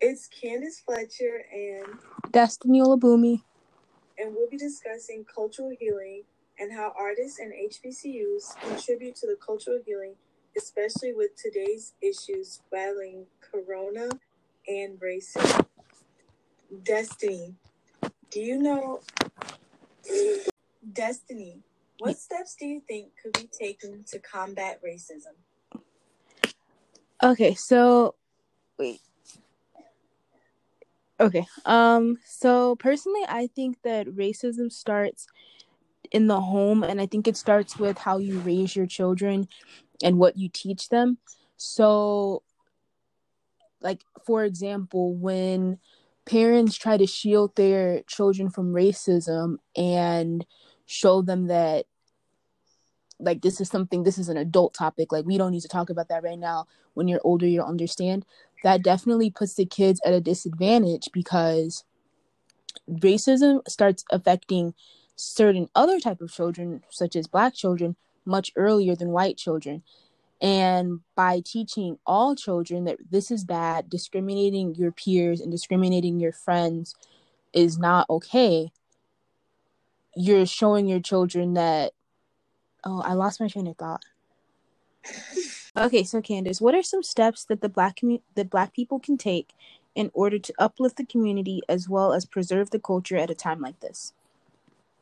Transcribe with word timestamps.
It's 0.00 0.28
Candace 0.28 0.80
Fletcher 0.86 1.44
and 1.52 1.98
Destiny 2.30 2.80
Olabumi. 2.80 3.42
And 4.16 4.32
we'll 4.34 4.48
be 4.48 4.56
discussing 4.56 5.24
cultural 5.24 5.72
healing 5.78 6.22
and 6.58 6.72
how 6.72 6.92
artists 6.96 7.40
and 7.40 7.52
HBCUs 7.52 8.60
contribute 8.60 9.16
to 9.16 9.26
the 9.26 9.36
cultural 9.44 9.80
healing, 9.84 10.14
especially 10.56 11.14
with 11.14 11.30
today's 11.36 11.94
issues 12.00 12.60
battling 12.70 13.26
corona 13.40 14.08
and 14.68 15.00
racism. 15.00 15.66
Destiny, 16.84 17.56
do 18.30 18.40
you 18.40 18.56
know 18.56 19.00
Destiny, 20.92 21.62
what 21.98 22.18
steps 22.18 22.54
do 22.58 22.66
you 22.66 22.82
think 22.86 23.08
could 23.20 23.32
be 23.32 23.48
taken 23.48 24.04
to 24.12 24.20
combat 24.20 24.80
racism? 24.80 25.34
Okay, 27.22 27.54
so 27.54 28.14
wait. 28.78 29.00
Okay. 31.20 31.46
Um 31.64 32.16
so 32.24 32.76
personally 32.76 33.22
I 33.28 33.48
think 33.54 33.78
that 33.82 34.06
racism 34.06 34.70
starts 34.72 35.26
in 36.10 36.26
the 36.26 36.40
home 36.40 36.82
and 36.82 37.00
I 37.00 37.06
think 37.06 37.26
it 37.28 37.36
starts 37.36 37.78
with 37.78 37.98
how 37.98 38.18
you 38.18 38.38
raise 38.40 38.74
your 38.76 38.86
children 38.86 39.48
and 40.02 40.18
what 40.18 40.36
you 40.36 40.48
teach 40.48 40.88
them. 40.88 41.18
So 41.56 42.42
like 43.80 44.02
for 44.26 44.44
example, 44.44 45.14
when 45.14 45.78
parents 46.24 46.76
try 46.76 46.96
to 46.96 47.06
shield 47.06 47.56
their 47.56 48.02
children 48.02 48.50
from 48.50 48.72
racism 48.72 49.56
and 49.76 50.44
show 50.86 51.22
them 51.22 51.46
that 51.46 51.86
like 53.20 53.42
this 53.42 53.60
is 53.60 53.68
something 53.68 54.02
this 54.02 54.18
is 54.18 54.28
an 54.28 54.36
adult 54.36 54.74
topic 54.74 55.10
like 55.10 55.24
we 55.24 55.38
don't 55.38 55.50
need 55.50 55.62
to 55.62 55.68
talk 55.68 55.90
about 55.90 56.08
that 56.08 56.22
right 56.22 56.38
now 56.38 56.66
when 56.94 57.08
you're 57.08 57.20
older 57.24 57.46
you'll 57.46 57.64
understand 57.64 58.24
that 58.62 58.82
definitely 58.82 59.30
puts 59.30 59.54
the 59.54 59.66
kids 59.66 60.00
at 60.04 60.12
a 60.12 60.20
disadvantage 60.20 61.08
because 61.12 61.84
racism 62.90 63.60
starts 63.68 64.04
affecting 64.10 64.74
certain 65.16 65.68
other 65.74 66.00
type 66.00 66.20
of 66.20 66.32
children 66.32 66.82
such 66.90 67.16
as 67.16 67.26
black 67.26 67.54
children 67.54 67.96
much 68.24 68.52
earlier 68.56 68.94
than 68.94 69.08
white 69.08 69.36
children. 69.36 69.82
And 70.40 71.00
by 71.16 71.42
teaching 71.44 71.98
all 72.06 72.36
children 72.36 72.84
that 72.84 72.98
this 73.10 73.30
is 73.30 73.44
bad 73.44 73.90
discriminating 73.90 74.74
your 74.76 74.92
peers 74.92 75.40
and 75.40 75.50
discriminating 75.50 76.20
your 76.20 76.32
friends 76.32 76.94
is 77.52 77.78
not 77.78 78.08
okay 78.10 78.70
you're 80.18 80.46
showing 80.46 80.88
your 80.88 81.00
children 81.00 81.54
that 81.54 81.92
oh 82.84 83.00
i 83.02 83.12
lost 83.12 83.40
my 83.40 83.48
train 83.48 83.68
of 83.68 83.76
thought 83.76 84.02
okay 85.78 86.02
so 86.04 86.20
candace 86.20 86.60
what 86.60 86.74
are 86.74 86.82
some 86.82 87.02
steps 87.02 87.44
that 87.44 87.60
the 87.60 87.68
black 87.68 87.96
commu- 87.96 88.22
that 88.34 88.50
black 88.50 88.74
people 88.74 88.98
can 88.98 89.16
take 89.16 89.54
in 89.98 90.12
order 90.14 90.38
to 90.38 90.54
uplift 90.60 90.96
the 90.96 91.04
community 91.04 91.60
as 91.68 91.88
well 91.88 92.12
as 92.12 92.24
preserve 92.24 92.70
the 92.70 92.78
culture 92.78 93.16
at 93.16 93.30
a 93.30 93.34
time 93.34 93.60
like 93.60 93.80
this? 93.80 94.12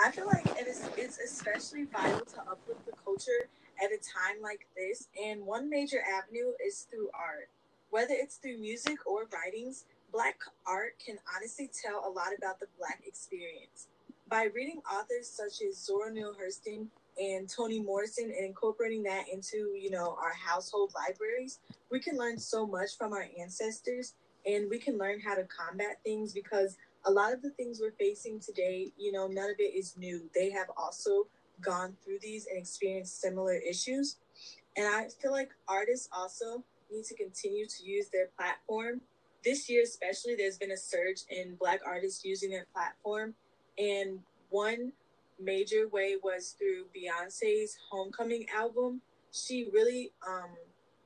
I 0.00 0.10
feel 0.10 0.26
like 0.26 0.46
it 0.58 0.66
is 0.66 0.88
it's 0.96 1.18
especially 1.18 1.84
vital 1.84 2.24
to 2.24 2.40
uplift 2.40 2.86
the 2.86 2.92
culture 3.04 3.50
at 3.84 3.92
a 3.92 3.98
time 3.98 4.40
like 4.42 4.66
this 4.74 5.08
and 5.22 5.44
one 5.44 5.68
major 5.68 5.98
avenue 6.00 6.52
is 6.66 6.86
through 6.90 7.10
art. 7.12 7.50
Whether 7.90 8.14
it's 8.14 8.36
through 8.36 8.58
music 8.58 9.06
or 9.06 9.26
writings 9.30 9.84
black 10.10 10.40
art 10.66 10.94
can 11.04 11.18
honestly 11.36 11.68
tell 11.68 12.02
a 12.06 12.10
lot 12.10 12.28
about 12.36 12.60
the 12.60 12.66
black 12.78 13.02
experience. 13.06 13.88
By 14.26 14.44
reading 14.54 14.80
authors 14.90 15.28
such 15.28 15.60
as 15.68 15.76
Zora 15.76 16.10
Neale 16.10 16.34
Hurston 16.34 16.86
and 17.18 17.48
Toni 17.48 17.80
Morrison 17.80 18.32
and 18.36 18.46
incorporating 18.46 19.02
that 19.04 19.24
into, 19.32 19.74
you 19.76 19.90
know, 19.90 20.16
our 20.20 20.32
household 20.32 20.92
libraries, 20.94 21.58
we 21.90 22.00
can 22.00 22.16
learn 22.16 22.38
so 22.38 22.66
much 22.66 22.96
from 22.96 23.12
our 23.12 23.26
ancestors 23.38 24.14
and 24.46 24.70
we 24.70 24.78
can 24.78 24.98
learn 24.98 25.20
how 25.20 25.34
to 25.34 25.44
combat 25.44 25.98
things 26.04 26.32
because 26.32 26.76
a 27.04 27.10
lot 27.10 27.32
of 27.32 27.42
the 27.42 27.50
things 27.50 27.80
we're 27.80 27.92
facing 27.92 28.40
today, 28.40 28.92
you 28.96 29.12
know, 29.12 29.26
none 29.26 29.50
of 29.50 29.56
it 29.58 29.74
is 29.74 29.96
new. 29.96 30.28
They 30.34 30.50
have 30.50 30.68
also 30.76 31.26
gone 31.60 31.96
through 32.04 32.18
these 32.22 32.46
and 32.46 32.58
experienced 32.58 33.20
similar 33.20 33.54
issues. 33.54 34.16
And 34.76 34.86
I 34.86 35.08
feel 35.20 35.32
like 35.32 35.50
artists 35.66 36.08
also 36.16 36.62
need 36.90 37.04
to 37.04 37.14
continue 37.14 37.66
to 37.66 37.84
use 37.84 38.08
their 38.08 38.28
platform. 38.36 39.00
This 39.44 39.68
year, 39.68 39.82
especially, 39.82 40.34
there's 40.36 40.58
been 40.58 40.72
a 40.72 40.76
surge 40.76 41.22
in 41.30 41.56
Black 41.56 41.80
artists 41.86 42.24
using 42.24 42.50
their 42.50 42.66
platform 42.72 43.34
and 43.78 44.20
one 44.50 44.92
major 45.40 45.88
way 45.88 46.16
was 46.22 46.54
through 46.58 46.86
Beyonce's 46.94 47.76
Homecoming 47.90 48.46
album. 48.54 49.00
She 49.32 49.68
really 49.72 50.12
um, 50.26 50.50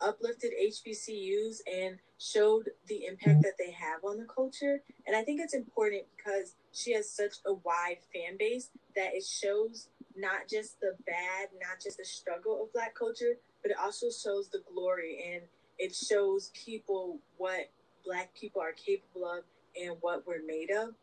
uplifted 0.00 0.52
HBCUs 0.62 1.58
and 1.72 1.98
showed 2.18 2.70
the 2.86 3.06
impact 3.06 3.42
that 3.42 3.54
they 3.58 3.70
have 3.70 4.04
on 4.04 4.18
the 4.18 4.26
culture. 4.26 4.82
And 5.06 5.16
I 5.16 5.22
think 5.22 5.40
it's 5.40 5.54
important 5.54 6.02
because 6.16 6.54
she 6.72 6.92
has 6.92 7.10
such 7.10 7.36
a 7.46 7.54
wide 7.54 7.98
fan 8.12 8.36
base 8.38 8.70
that 8.96 9.14
it 9.14 9.24
shows 9.24 9.88
not 10.16 10.48
just 10.48 10.80
the 10.80 10.94
bad, 11.06 11.48
not 11.54 11.82
just 11.82 11.98
the 11.98 12.04
struggle 12.04 12.62
of 12.62 12.72
Black 12.72 12.94
culture, 12.94 13.38
but 13.62 13.70
it 13.70 13.76
also 13.80 14.06
shows 14.10 14.48
the 14.48 14.62
glory 14.72 15.32
and 15.32 15.42
it 15.78 15.94
shows 15.94 16.50
people 16.54 17.18
what 17.38 17.70
Black 18.04 18.34
people 18.34 18.60
are 18.60 18.72
capable 18.72 19.26
of 19.26 19.44
and 19.80 19.96
what 20.00 20.26
we're 20.26 20.44
made 20.46 20.70
of 20.70 20.94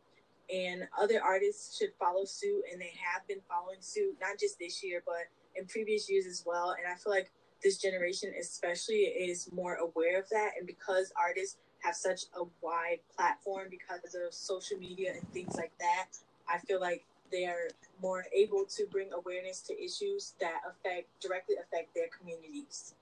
and 0.53 0.87
other 0.99 1.21
artists 1.23 1.77
should 1.77 1.91
follow 1.99 2.25
suit 2.25 2.63
and 2.71 2.81
they 2.81 2.93
have 3.01 3.27
been 3.27 3.41
following 3.49 3.81
suit 3.81 4.15
not 4.21 4.39
just 4.39 4.59
this 4.59 4.83
year 4.83 5.03
but 5.05 5.27
in 5.55 5.65
previous 5.67 6.09
years 6.09 6.25
as 6.25 6.43
well. 6.45 6.71
And 6.77 6.91
i 6.91 6.95
feel 6.95 7.11
like 7.11 7.31
this 7.63 7.77
generation 7.77 8.33
especially 8.39 8.97
is 8.97 9.49
more 9.51 9.75
aware 9.75 10.19
of 10.19 10.29
that. 10.29 10.51
And 10.57 10.67
because 10.67 11.11
artists 11.19 11.57
have 11.79 11.95
such 11.95 12.23
a 12.35 12.43
wide 12.61 12.99
platform 13.15 13.67
because 13.69 14.15
of 14.15 14.33
social 14.33 14.77
media 14.77 15.13
and 15.13 15.27
things 15.31 15.55
like 15.55 15.71
that 15.79 16.07
i 16.49 16.57
feel 16.57 16.81
like 16.81 17.05
they 17.31 17.45
are 17.45 17.67
more 18.01 18.25
able 18.35 18.65
to 18.65 18.85
bring 18.91 19.11
awareness 19.13 19.61
to 19.61 19.73
issues 19.83 20.33
that 20.39 20.61
affect 20.69 21.07
directly 21.21 21.55
affect 21.55 21.93
their 21.93 22.07
communities. 22.17 22.95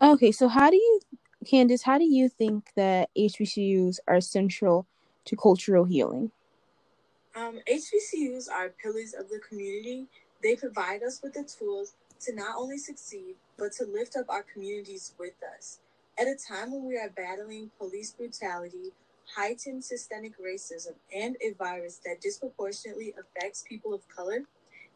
Okay 0.00 0.32
so 0.32 0.48
how 0.48 0.70
do 0.70 0.76
you 0.76 1.00
Candace, 1.44 1.82
how 1.82 1.98
do 1.98 2.04
you 2.04 2.28
think 2.28 2.70
that 2.76 3.10
HBCUs 3.16 3.98
are 4.06 4.20
central 4.20 4.86
to 5.24 5.36
cultural 5.36 5.84
healing? 5.84 6.30
Um, 7.34 7.58
HBCUs 7.68 8.50
are 8.50 8.74
pillars 8.82 9.14
of 9.18 9.28
the 9.28 9.40
community. 9.48 10.06
They 10.42 10.56
provide 10.56 11.02
us 11.02 11.20
with 11.22 11.34
the 11.34 11.44
tools 11.44 11.94
to 12.20 12.34
not 12.34 12.56
only 12.56 12.78
succeed, 12.78 13.34
but 13.58 13.72
to 13.72 13.84
lift 13.84 14.16
up 14.16 14.26
our 14.28 14.44
communities 14.44 15.14
with 15.18 15.34
us. 15.56 15.80
At 16.18 16.26
a 16.26 16.36
time 16.36 16.72
when 16.72 16.84
we 16.86 16.96
are 16.96 17.10
battling 17.10 17.70
police 17.78 18.12
brutality, 18.12 18.92
heightened 19.34 19.84
systemic 19.84 20.32
racism, 20.38 20.94
and 21.14 21.36
a 21.40 21.52
virus 21.54 22.00
that 22.04 22.20
disproportionately 22.20 23.14
affects 23.18 23.64
people 23.68 23.94
of 23.94 24.06
color, 24.08 24.44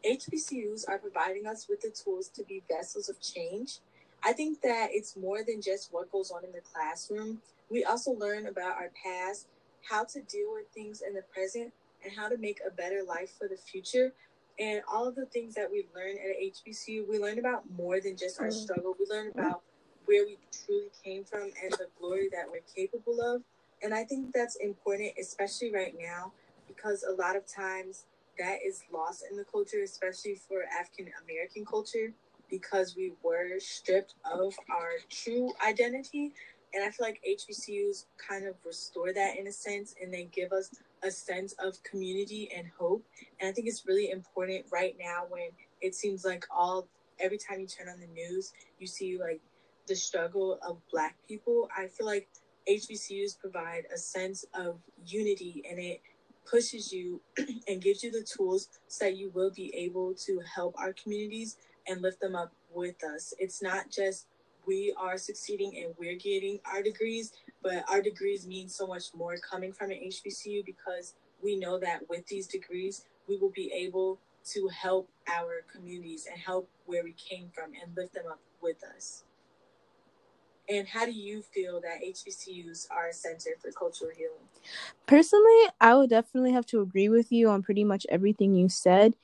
HBCUs 0.05 0.87
are 0.87 0.99
providing 0.99 1.47
us 1.47 1.67
with 1.67 1.81
the 1.81 1.89
tools 1.89 2.29
to 2.29 2.43
be 2.43 2.61
vessels 2.69 3.09
of 3.09 3.19
change 3.19 3.79
I 4.23 4.33
think 4.33 4.61
that 4.61 4.89
it's 4.91 5.15
more 5.15 5.43
than 5.45 5.61
just 5.61 5.93
what 5.93 6.11
goes 6.11 6.31
on 6.31 6.43
in 6.43 6.51
the 6.51 6.61
classroom. 6.61 7.39
We 7.69 7.83
also 7.83 8.11
learn 8.11 8.47
about 8.47 8.75
our 8.77 8.91
past, 9.03 9.47
how 9.83 10.03
to 10.05 10.21
deal 10.21 10.53
with 10.53 10.67
things 10.73 11.01
in 11.01 11.13
the 11.13 11.23
present, 11.33 11.71
and 12.03 12.13
how 12.15 12.29
to 12.29 12.37
make 12.37 12.59
a 12.65 12.71
better 12.71 13.03
life 13.07 13.31
for 13.37 13.47
the 13.47 13.57
future. 13.57 14.13
And 14.59 14.81
all 14.91 15.07
of 15.07 15.15
the 15.15 15.25
things 15.25 15.53
that 15.55 15.69
we 15.69 15.85
learn 15.95 16.15
at 16.17 16.41
HBCU, 16.41 17.07
we 17.07 17.19
learn 17.19 17.39
about 17.39 17.63
more 17.77 17.99
than 18.01 18.17
just 18.17 18.39
our 18.39 18.47
mm-hmm. 18.47 18.57
struggle. 18.57 18.95
We 18.99 19.05
learn 19.09 19.31
about 19.33 19.61
where 20.05 20.25
we 20.25 20.37
truly 20.65 20.89
came 21.03 21.23
from 21.23 21.51
and 21.63 21.71
the 21.73 21.87
glory 21.99 22.29
that 22.31 22.45
we're 22.49 22.61
capable 22.75 23.21
of. 23.21 23.43
And 23.83 23.93
I 23.93 24.03
think 24.03 24.33
that's 24.33 24.55
important, 24.55 25.11
especially 25.19 25.71
right 25.71 25.93
now, 25.99 26.31
because 26.67 27.03
a 27.03 27.13
lot 27.13 27.35
of 27.35 27.45
times 27.45 28.05
that 28.39 28.59
is 28.65 28.83
lost 28.91 29.23
in 29.29 29.37
the 29.37 29.43
culture, 29.43 29.83
especially 29.83 30.35
for 30.35 30.63
African 30.79 31.11
American 31.23 31.65
culture 31.65 32.13
because 32.49 32.95
we 32.95 33.13
were 33.23 33.59
stripped 33.59 34.15
of 34.25 34.53
our 34.69 34.91
true 35.09 35.53
identity. 35.65 36.33
And 36.73 36.83
I 36.83 36.89
feel 36.89 37.07
like 37.07 37.21
HBCUs 37.27 38.05
kind 38.17 38.45
of 38.45 38.55
restore 38.65 39.13
that 39.13 39.37
in 39.37 39.47
a 39.47 39.51
sense 39.51 39.95
and 40.01 40.13
they 40.13 40.25
give 40.25 40.51
us 40.51 40.69
a 41.03 41.11
sense 41.11 41.53
of 41.59 41.81
community 41.83 42.49
and 42.55 42.67
hope. 42.77 43.05
And 43.39 43.49
I 43.49 43.51
think 43.51 43.67
it's 43.67 43.85
really 43.87 44.11
important 44.11 44.65
right 44.71 44.95
now 44.99 45.23
when 45.29 45.49
it 45.81 45.95
seems 45.95 46.25
like 46.25 46.45
all 46.49 46.87
every 47.19 47.37
time 47.37 47.59
you 47.59 47.67
turn 47.67 47.89
on 47.89 47.99
the 47.99 48.07
news, 48.07 48.53
you 48.79 48.87
see 48.87 49.17
like 49.19 49.41
the 49.87 49.95
struggle 49.95 50.59
of 50.61 50.77
black 50.91 51.15
people. 51.27 51.69
I 51.75 51.87
feel 51.87 52.05
like 52.05 52.27
HBCUs 52.69 53.39
provide 53.39 53.85
a 53.93 53.97
sense 53.97 54.45
of 54.53 54.79
unity 55.05 55.63
and 55.69 55.79
it 55.79 56.01
pushes 56.49 56.91
you 56.91 57.21
and 57.67 57.81
gives 57.81 58.03
you 58.03 58.11
the 58.11 58.23
tools 58.23 58.69
so 58.87 59.05
that 59.05 59.17
you 59.17 59.29
will 59.33 59.51
be 59.51 59.73
able 59.75 60.13
to 60.13 60.41
help 60.53 60.75
our 60.77 60.93
communities 60.93 61.57
and 61.87 62.01
lift 62.01 62.19
them 62.19 62.35
up 62.35 62.51
with 62.73 63.03
us. 63.03 63.33
It's 63.39 63.61
not 63.61 63.89
just 63.89 64.27
we 64.65 64.93
are 64.99 65.17
succeeding 65.17 65.81
and 65.83 65.95
we're 65.97 66.17
getting 66.17 66.59
our 66.65 66.83
degrees, 66.83 67.33
but 67.63 67.83
our 67.89 68.01
degrees 68.01 68.45
mean 68.45 68.67
so 68.67 68.85
much 68.85 69.05
more 69.15 69.37
coming 69.37 69.71
from 69.71 69.91
an 69.91 69.97
HBCU 69.97 70.65
because 70.65 71.15
we 71.41 71.55
know 71.55 71.79
that 71.79 72.01
with 72.09 72.27
these 72.27 72.47
degrees, 72.47 73.05
we 73.27 73.37
will 73.37 73.51
be 73.55 73.71
able 73.73 74.19
to 74.53 74.67
help 74.69 75.09
our 75.33 75.63
communities 75.73 76.27
and 76.31 76.39
help 76.39 76.69
where 76.85 77.03
we 77.03 77.13
came 77.13 77.49
from 77.53 77.71
and 77.81 77.95
lift 77.95 78.13
them 78.13 78.25
up 78.29 78.39
with 78.61 78.77
us. 78.95 79.23
And 80.69 80.87
how 80.87 81.05
do 81.05 81.13
you 81.13 81.41
feel 81.41 81.79
that 81.81 82.03
HBCUs 82.05 82.87
are 82.91 83.09
a 83.09 83.13
center 83.13 83.51
for 83.61 83.71
cultural 83.71 84.11
healing? 84.15 84.33
Personally, 85.05 85.69
I 85.79 85.95
would 85.95 86.09
definitely 86.09 86.51
have 86.51 86.65
to 86.67 86.81
agree 86.81 87.07
with 87.07 87.31
you 87.31 87.49
on 87.49 87.63
pretty 87.63 87.85
much 87.85 88.05
everything 88.09 88.53
you 88.53 88.67
said. 88.67 89.15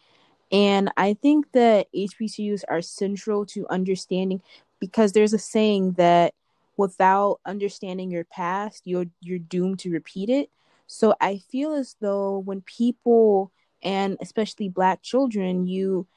And 0.54 0.92
I 0.96 1.16
think 1.16 1.52
that 1.54 1.88
HBCUs 1.94 2.64
are 2.70 2.82
central 2.82 3.46
to 3.48 3.68
understanding 3.70 4.42
because 4.80 5.12
there's 5.12 5.34
a 5.34 5.40
saying 5.40 5.94
that 5.94 6.36
without 6.78 7.40
understanding 7.46 8.12
your 8.12 8.26
past, 8.26 8.84
you're 8.86 9.08
you're 9.22 9.40
doomed 9.40 9.80
to 9.80 9.92
repeat 9.92 10.30
it. 10.30 10.52
So 10.86 11.16
I 11.20 11.40
feel 11.40 11.74
as 11.74 11.96
though 12.00 12.40
when 12.40 12.62
people 12.62 13.52
and 13.82 14.16
especially 14.22 14.70
black 14.70 15.02
children, 15.02 15.68
you 15.68 16.08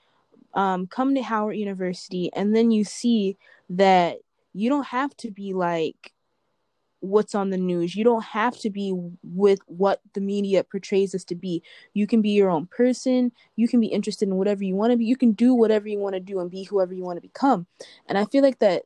um, 0.54 0.86
come 0.86 1.14
to 1.14 1.22
Howard 1.22 1.56
University 1.56 2.30
and 2.34 2.54
then 2.54 2.70
you 2.70 2.84
see 2.84 3.36
that 3.70 4.18
you 4.52 4.68
don't 4.68 4.86
have 4.86 5.16
to 5.18 5.30
be 5.30 5.54
like 5.54 6.12
what's 7.06 7.34
on 7.34 7.50
the 7.50 7.56
news. 7.56 7.94
You 7.94 8.04
don't 8.04 8.24
have 8.24 8.58
to 8.58 8.70
be 8.70 8.92
with 9.22 9.60
what 9.66 10.00
the 10.14 10.20
media 10.20 10.64
portrays 10.64 11.14
us 11.14 11.24
to 11.24 11.34
be. 11.34 11.62
You 11.94 12.06
can 12.06 12.22
be 12.22 12.30
your 12.30 12.50
own 12.50 12.66
person. 12.66 13.32
You 13.56 13.68
can 13.68 13.80
be 13.80 13.86
interested 13.86 14.28
in 14.28 14.36
whatever 14.36 14.64
you 14.64 14.76
want 14.76 14.92
to 14.92 14.96
be. 14.96 15.04
You 15.04 15.16
can 15.16 15.32
do 15.32 15.54
whatever 15.54 15.88
you 15.88 15.98
want 15.98 16.14
to 16.14 16.20
do 16.20 16.40
and 16.40 16.50
be 16.50 16.64
whoever 16.64 16.94
you 16.94 17.04
want 17.04 17.16
to 17.16 17.28
become. 17.28 17.66
And 18.06 18.18
I 18.18 18.24
feel 18.24 18.42
like 18.42 18.58
that, 18.58 18.82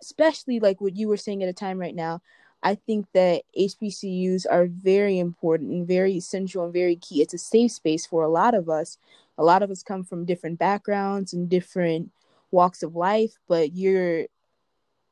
especially 0.00 0.60
like 0.60 0.80
what 0.80 0.96
you 0.96 1.08
were 1.08 1.16
saying 1.16 1.42
at 1.42 1.48
a 1.48 1.52
time 1.52 1.78
right 1.78 1.94
now, 1.94 2.22
I 2.62 2.74
think 2.74 3.06
that 3.12 3.42
HBCUs 3.58 4.46
are 4.50 4.66
very 4.66 5.18
important 5.18 5.70
and 5.70 5.86
very 5.86 6.14
essential 6.14 6.64
and 6.64 6.72
very 6.72 6.96
key. 6.96 7.20
It's 7.20 7.34
a 7.34 7.38
safe 7.38 7.72
space 7.72 8.06
for 8.06 8.22
a 8.22 8.28
lot 8.28 8.54
of 8.54 8.68
us. 8.68 8.98
A 9.38 9.44
lot 9.44 9.62
of 9.62 9.70
us 9.70 9.82
come 9.82 10.02
from 10.02 10.24
different 10.24 10.58
backgrounds 10.58 11.32
and 11.32 11.48
different 11.48 12.10
walks 12.50 12.82
of 12.82 12.96
life, 12.96 13.38
but 13.48 13.74
you're 13.74 14.26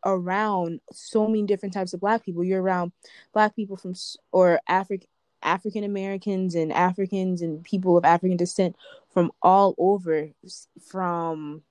around 0.05 0.81
so 0.93 1.27
many 1.27 1.45
different 1.45 1.73
types 1.73 1.95
of 1.95 2.01
black 2.01 2.25
people. 2.25 2.45
You're 2.45 2.63
around 2.63 2.93
black 3.33 3.57
people 3.57 3.77
from 3.77 3.95
or 4.33 4.61
African 4.69 5.09
African 5.43 5.85
Americans 5.85 6.55
and 6.55 6.73
Africans 6.73 7.43
and 7.43 7.63
people 7.63 7.97
of 7.97 8.05
African 8.05 8.37
descent 8.37 8.77
from 9.13 9.31
all 9.43 9.75
over 9.79 10.31
from 10.81 11.63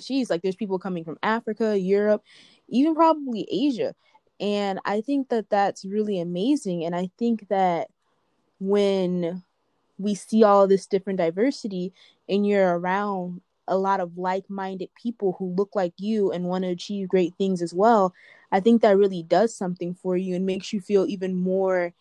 she's 0.00 0.28
like 0.28 0.42
there's 0.42 0.56
people 0.56 0.78
coming 0.78 1.04
from 1.04 1.18
Africa, 1.22 1.78
Europe, 1.78 2.22
even 2.68 2.94
probably 2.94 3.46
Asia. 3.50 3.94
And 4.40 4.80
I 4.84 5.02
think 5.02 5.28
that 5.28 5.50
that's 5.50 5.84
really 5.84 6.20
amazing 6.20 6.84
and 6.84 6.94
I 6.94 7.10
think 7.18 7.48
that 7.48 7.88
when 8.58 9.42
we 9.98 10.14
see 10.14 10.42
all 10.42 10.66
this 10.66 10.86
different 10.86 11.18
diversity 11.18 11.92
and 12.28 12.46
you're 12.46 12.78
around 12.78 13.40
a 13.70 13.78
lot 13.78 14.00
of 14.00 14.18
like-minded 14.18 14.90
people 15.00 15.36
who 15.38 15.54
look 15.54 15.74
like 15.74 15.94
you 15.96 16.30
and 16.30 16.44
want 16.44 16.64
to 16.64 16.70
achieve 16.70 17.08
great 17.08 17.34
things 17.38 17.62
as 17.62 17.72
well 17.72 18.12
i 18.52 18.60
think 18.60 18.82
that 18.82 18.98
really 18.98 19.22
does 19.22 19.54
something 19.54 19.94
for 19.94 20.16
you 20.16 20.34
and 20.36 20.44
makes 20.44 20.72
you 20.72 20.80
feel 20.80 21.06
even 21.06 21.34
more 21.34 21.94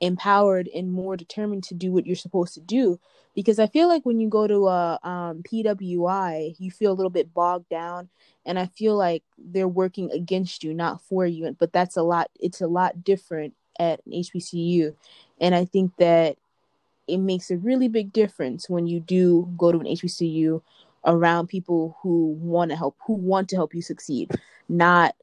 empowered 0.00 0.68
and 0.74 0.90
more 0.90 1.16
determined 1.16 1.62
to 1.64 1.74
do 1.74 1.92
what 1.92 2.06
you're 2.06 2.16
supposed 2.16 2.54
to 2.54 2.60
do. 2.60 2.98
Because 3.34 3.60
i 3.60 3.66
feel 3.66 3.86
like 3.86 4.04
when 4.04 4.18
you 4.18 4.28
go 4.28 4.46
to 4.46 4.66
a 4.66 4.98
um, 5.04 5.42
pwi 5.44 6.56
you 6.58 6.70
feel 6.70 6.90
a 6.90 6.98
little 6.98 7.10
bit 7.10 7.32
bogged 7.32 7.68
down 7.68 8.08
and 8.44 8.58
i 8.58 8.66
feel 8.66 8.96
like 8.96 9.22
they're 9.38 9.68
working 9.68 10.10
against 10.10 10.64
you 10.64 10.74
not 10.74 11.00
for 11.00 11.24
you 11.24 11.54
but 11.58 11.72
that's 11.72 11.96
a 11.96 12.02
lot 12.02 12.28
it's 12.40 12.60
a 12.60 12.66
lot 12.66 13.04
different 13.04 13.54
at 13.78 14.00
an 14.04 14.12
hbcu 14.12 14.94
and 15.40 15.54
i 15.54 15.64
think 15.64 15.96
that 15.96 16.36
it 17.06 17.18
makes 17.18 17.52
a 17.52 17.56
really 17.56 17.86
big 17.86 18.12
difference 18.12 18.68
when 18.68 18.88
you 18.88 18.98
do 18.98 19.48
go 19.56 19.70
to 19.70 19.78
an 19.78 19.86
hbcu 19.86 20.60
around 21.04 21.46
people 21.46 21.96
who 22.02 22.36
want 22.40 22.70
to 22.70 22.76
help 22.76 22.96
who 23.06 23.14
want 23.14 23.48
to 23.48 23.56
help 23.56 23.74
you 23.74 23.82
succeed 23.82 24.30
not 24.68 25.14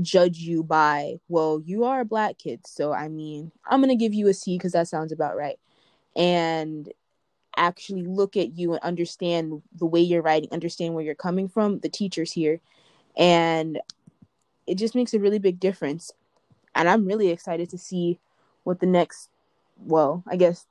judge 0.00 0.38
you 0.38 0.62
by 0.62 1.18
well 1.28 1.60
you 1.64 1.84
are 1.84 2.00
a 2.00 2.04
black 2.04 2.38
kid 2.38 2.60
so 2.66 2.92
i 2.92 3.08
mean 3.08 3.50
i'm 3.66 3.80
going 3.80 3.88
to 3.88 3.96
give 3.96 4.14
you 4.14 4.28
a 4.28 4.34
c 4.34 4.56
because 4.56 4.72
that 4.72 4.88
sounds 4.88 5.12
about 5.12 5.36
right. 5.36 5.58
And 6.16 6.92
actually 7.56 8.02
look 8.02 8.36
at 8.36 8.56
you 8.56 8.72
and 8.72 8.82
understand 8.82 9.62
the 9.76 9.86
way 9.86 10.00
you're 10.00 10.22
writing 10.22 10.48
understand 10.52 10.94
where 10.94 11.04
you're 11.04 11.14
coming 11.14 11.48
from 11.48 11.80
the 11.80 11.88
teachers 11.88 12.32
here 12.32 12.60
and 13.16 13.80
it 14.66 14.76
just 14.76 14.94
makes 14.94 15.14
a 15.14 15.18
really 15.18 15.38
big 15.38 15.58
difference. 15.58 16.12
And 16.74 16.88
i'm 16.88 17.06
really 17.06 17.28
excited 17.28 17.70
to 17.70 17.78
see 17.78 18.18
what 18.64 18.80
the 18.80 18.86
next 18.86 19.30
well 19.84 20.22
i 20.26 20.36
guess 20.36 20.66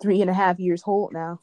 three 0.00 0.20
and 0.20 0.30
a 0.30 0.34
half 0.34 0.58
years 0.58 0.82
hold 0.82 1.12
now 1.12 1.40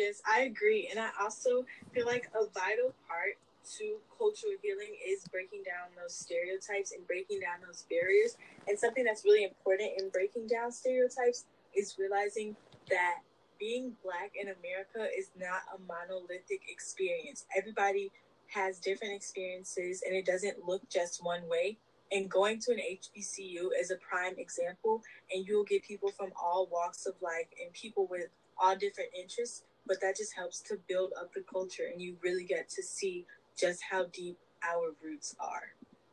Yes, 0.00 0.22
I 0.24 0.48
agree. 0.48 0.88
And 0.90 0.98
I 0.98 1.10
also 1.20 1.66
feel 1.92 2.06
like 2.06 2.30
a 2.32 2.48
vital 2.56 2.94
part 3.06 3.36
to 3.76 3.98
cultural 4.16 4.54
healing 4.62 4.96
is 5.06 5.28
breaking 5.30 5.62
down 5.62 5.92
those 5.94 6.14
stereotypes 6.14 6.92
and 6.92 7.06
breaking 7.06 7.40
down 7.40 7.60
those 7.66 7.84
barriers. 7.90 8.38
And 8.66 8.78
something 8.78 9.04
that's 9.04 9.26
really 9.26 9.44
important 9.44 9.90
in 10.00 10.08
breaking 10.08 10.46
down 10.46 10.72
stereotypes 10.72 11.44
is 11.76 11.96
realizing 11.98 12.56
that 12.88 13.18
being 13.58 13.92
black 14.02 14.32
in 14.40 14.48
America 14.48 15.04
is 15.14 15.32
not 15.38 15.68
a 15.68 15.78
monolithic 15.84 16.62
experience. 16.72 17.44
Everybody 17.54 18.10
has 18.54 18.80
different 18.80 19.12
experiences 19.12 20.02
and 20.06 20.16
it 20.16 20.24
doesn't 20.24 20.64
look 20.66 20.88
just 20.88 21.22
one 21.22 21.46
way. 21.46 21.76
And 22.10 22.30
going 22.30 22.58
to 22.60 22.72
an 22.72 22.78
HBCU 22.80 23.68
is 23.78 23.92
a 23.92 23.96
prime 23.96 24.34
example, 24.38 25.00
and 25.32 25.46
you'll 25.46 25.62
get 25.62 25.84
people 25.84 26.10
from 26.10 26.32
all 26.34 26.66
walks 26.72 27.06
of 27.06 27.14
life 27.22 27.46
and 27.62 27.72
people 27.72 28.08
with 28.10 28.26
all 28.58 28.74
different 28.74 29.10
interests 29.14 29.62
but 29.86 30.00
that 30.00 30.16
just 30.16 30.34
helps 30.36 30.60
to 30.62 30.78
build 30.88 31.12
up 31.20 31.32
the 31.34 31.42
culture 31.42 31.84
and 31.92 32.00
you 32.00 32.16
really 32.22 32.44
get 32.44 32.68
to 32.70 32.82
see 32.82 33.26
just 33.58 33.80
how 33.90 34.06
deep 34.12 34.38
our 34.62 34.94
roots 35.02 35.34
are. 35.40 35.74